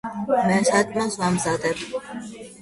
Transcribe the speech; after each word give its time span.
მე 0.47 0.55
საჭმელს 0.69 1.19
ვამმზადებ 1.25 1.85